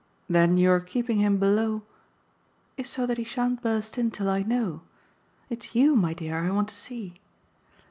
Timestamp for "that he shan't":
3.05-3.61